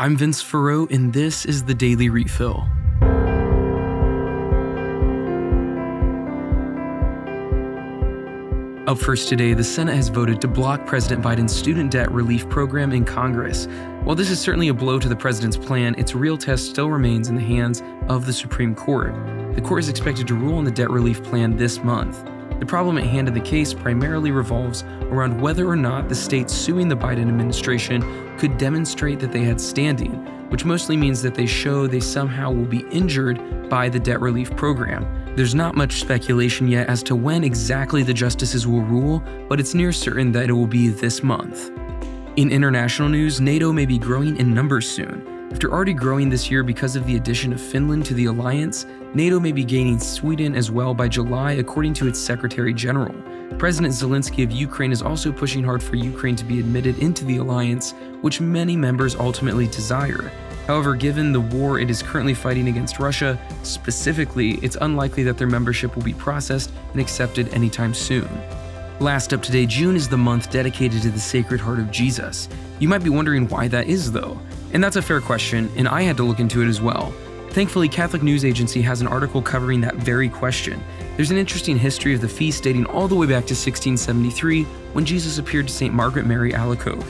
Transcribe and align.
I'm 0.00 0.16
Vince 0.16 0.40
Farreau, 0.40 0.88
and 0.92 1.12
this 1.12 1.44
is 1.44 1.64
the 1.64 1.74
Daily 1.74 2.08
Refill. 2.08 2.68
Up 8.86 8.96
first 8.96 9.28
today, 9.28 9.54
the 9.54 9.64
Senate 9.64 9.96
has 9.96 10.08
voted 10.08 10.40
to 10.42 10.46
block 10.46 10.86
President 10.86 11.20
Biden's 11.20 11.52
student 11.52 11.90
debt 11.90 12.12
relief 12.12 12.48
program 12.48 12.92
in 12.92 13.04
Congress. 13.04 13.66
While 14.04 14.14
this 14.14 14.30
is 14.30 14.38
certainly 14.38 14.68
a 14.68 14.74
blow 14.74 15.00
to 15.00 15.08
the 15.08 15.16
president's 15.16 15.56
plan, 15.56 15.96
its 15.98 16.14
real 16.14 16.38
test 16.38 16.70
still 16.70 16.90
remains 16.90 17.28
in 17.28 17.34
the 17.34 17.42
hands 17.42 17.82
of 18.08 18.24
the 18.24 18.32
Supreme 18.32 18.76
Court. 18.76 19.12
The 19.56 19.60
court 19.60 19.80
is 19.80 19.88
expected 19.88 20.28
to 20.28 20.36
rule 20.36 20.58
on 20.58 20.64
the 20.64 20.70
debt 20.70 20.90
relief 20.90 21.24
plan 21.24 21.56
this 21.56 21.82
month. 21.82 22.24
The 22.58 22.66
problem 22.66 22.98
at 22.98 23.04
hand 23.04 23.28
in 23.28 23.34
the 23.34 23.40
case 23.40 23.72
primarily 23.72 24.32
revolves 24.32 24.82
around 25.02 25.40
whether 25.40 25.68
or 25.68 25.76
not 25.76 26.08
the 26.08 26.14
states 26.14 26.52
suing 26.52 26.88
the 26.88 26.96
Biden 26.96 27.28
administration 27.28 28.36
could 28.36 28.58
demonstrate 28.58 29.20
that 29.20 29.30
they 29.30 29.44
had 29.44 29.60
standing, 29.60 30.12
which 30.50 30.64
mostly 30.64 30.96
means 30.96 31.22
that 31.22 31.34
they 31.34 31.46
show 31.46 31.86
they 31.86 32.00
somehow 32.00 32.50
will 32.50 32.64
be 32.64 32.84
injured 32.90 33.68
by 33.68 33.88
the 33.88 34.00
debt 34.00 34.20
relief 34.20 34.54
program. 34.56 35.06
There's 35.36 35.54
not 35.54 35.76
much 35.76 36.00
speculation 36.00 36.66
yet 36.66 36.88
as 36.88 37.02
to 37.04 37.14
when 37.14 37.44
exactly 37.44 38.02
the 38.02 38.14
justices 38.14 38.66
will 38.66 38.82
rule, 38.82 39.22
but 39.48 39.60
it's 39.60 39.74
near 39.74 39.92
certain 39.92 40.32
that 40.32 40.48
it 40.48 40.52
will 40.52 40.66
be 40.66 40.88
this 40.88 41.22
month. 41.22 41.70
In 42.36 42.50
international 42.50 43.08
news, 43.08 43.40
NATO 43.40 43.72
may 43.72 43.86
be 43.86 43.98
growing 43.98 44.36
in 44.36 44.52
numbers 44.52 44.90
soon. 44.90 45.37
After 45.50 45.72
already 45.72 45.94
growing 45.94 46.28
this 46.28 46.50
year 46.50 46.62
because 46.62 46.94
of 46.94 47.06
the 47.06 47.16
addition 47.16 47.54
of 47.54 47.60
Finland 47.60 48.04
to 48.06 48.14
the 48.14 48.26
alliance, 48.26 48.84
NATO 49.14 49.40
may 49.40 49.50
be 49.50 49.64
gaining 49.64 49.98
Sweden 49.98 50.54
as 50.54 50.70
well 50.70 50.92
by 50.92 51.08
July, 51.08 51.52
according 51.52 51.94
to 51.94 52.06
its 52.06 52.18
Secretary 52.18 52.74
General. 52.74 53.14
President 53.56 53.94
Zelensky 53.94 54.44
of 54.44 54.52
Ukraine 54.52 54.92
is 54.92 55.00
also 55.00 55.32
pushing 55.32 55.64
hard 55.64 55.82
for 55.82 55.96
Ukraine 55.96 56.36
to 56.36 56.44
be 56.44 56.60
admitted 56.60 56.98
into 56.98 57.24
the 57.24 57.38
alliance, 57.38 57.94
which 58.20 58.42
many 58.42 58.76
members 58.76 59.16
ultimately 59.16 59.66
desire. 59.68 60.30
However, 60.66 60.94
given 60.94 61.32
the 61.32 61.40
war 61.40 61.80
it 61.80 61.88
is 61.88 62.02
currently 62.02 62.34
fighting 62.34 62.68
against 62.68 62.98
Russia, 62.98 63.40
specifically, 63.62 64.56
it's 64.56 64.76
unlikely 64.82 65.22
that 65.22 65.38
their 65.38 65.46
membership 65.48 65.96
will 65.96 66.02
be 66.02 66.12
processed 66.12 66.70
and 66.92 67.00
accepted 67.00 67.48
anytime 67.54 67.94
soon. 67.94 68.28
Last 69.00 69.32
up 69.32 69.42
today, 69.42 69.64
June 69.64 69.96
is 69.96 70.08
the 70.08 70.18
month 70.18 70.50
dedicated 70.50 71.00
to 71.02 71.10
the 71.10 71.18
Sacred 71.18 71.58
Heart 71.58 71.78
of 71.78 71.90
Jesus. 71.90 72.50
You 72.80 72.88
might 72.88 73.02
be 73.02 73.10
wondering 73.10 73.48
why 73.48 73.66
that 73.68 73.86
is, 73.86 74.12
though. 74.12 74.38
And 74.72 74.82
that's 74.84 74.96
a 74.96 75.02
fair 75.02 75.20
question, 75.20 75.70
and 75.76 75.88
I 75.88 76.02
had 76.02 76.16
to 76.18 76.22
look 76.24 76.40
into 76.40 76.62
it 76.62 76.68
as 76.68 76.80
well. 76.80 77.12
Thankfully, 77.50 77.88
Catholic 77.88 78.22
News 78.22 78.44
Agency 78.44 78.82
has 78.82 79.00
an 79.00 79.06
article 79.06 79.40
covering 79.40 79.80
that 79.80 79.96
very 79.96 80.28
question. 80.28 80.82
There's 81.16 81.30
an 81.30 81.38
interesting 81.38 81.78
history 81.78 82.14
of 82.14 82.20
the 82.20 82.28
feast 82.28 82.62
dating 82.62 82.86
all 82.86 83.08
the 83.08 83.14
way 83.14 83.26
back 83.26 83.46
to 83.46 83.54
1673 83.54 84.64
when 84.92 85.04
Jesus 85.04 85.38
appeared 85.38 85.66
to 85.68 85.72
St. 85.72 85.92
Margaret 85.92 86.26
Mary 86.26 86.52
Alacoque. 86.52 87.04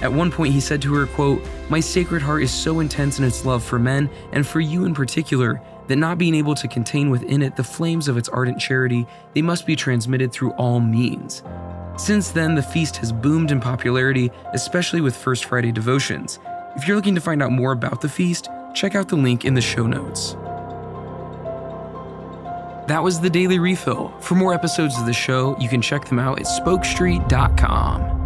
At 0.00 0.12
one 0.12 0.32
point, 0.32 0.52
he 0.52 0.60
said 0.60 0.82
to 0.82 0.94
her, 0.94 1.06
quote, 1.06 1.40
My 1.68 1.78
sacred 1.78 2.22
heart 2.22 2.42
is 2.42 2.50
so 2.50 2.80
intense 2.80 3.18
in 3.18 3.24
its 3.24 3.44
love 3.44 3.62
for 3.62 3.78
men, 3.78 4.10
and 4.32 4.44
for 4.44 4.58
you 4.58 4.84
in 4.84 4.94
particular, 4.94 5.62
that 5.86 5.96
not 5.96 6.18
being 6.18 6.34
able 6.34 6.54
to 6.56 6.66
contain 6.66 7.10
within 7.10 7.42
it 7.42 7.54
the 7.54 7.62
flames 7.62 8.08
of 8.08 8.16
its 8.16 8.28
ardent 8.30 8.58
charity, 8.58 9.06
they 9.34 9.42
must 9.42 9.66
be 9.66 9.76
transmitted 9.76 10.32
through 10.32 10.52
all 10.52 10.80
means. 10.80 11.42
Since 11.96 12.30
then, 12.30 12.54
the 12.54 12.62
feast 12.62 12.96
has 12.96 13.12
boomed 13.12 13.52
in 13.52 13.60
popularity, 13.60 14.30
especially 14.54 15.00
with 15.00 15.14
First 15.14 15.44
Friday 15.44 15.70
devotions. 15.70 16.40
If 16.76 16.88
you're 16.88 16.96
looking 16.96 17.14
to 17.14 17.20
find 17.20 17.42
out 17.42 17.52
more 17.52 17.72
about 17.72 18.00
the 18.00 18.08
feast, 18.08 18.48
check 18.74 18.94
out 18.94 19.08
the 19.08 19.16
link 19.16 19.44
in 19.44 19.54
the 19.54 19.60
show 19.60 19.86
notes. 19.86 20.32
That 22.88 23.02
was 23.02 23.20
the 23.20 23.30
Daily 23.30 23.58
Refill. 23.58 24.08
For 24.20 24.34
more 24.34 24.54
episodes 24.54 24.98
of 24.98 25.06
the 25.06 25.12
show, 25.12 25.56
you 25.58 25.68
can 25.68 25.82
check 25.82 26.06
them 26.06 26.18
out 26.18 26.40
at 26.40 26.46
spokestreet.com. 26.46 28.21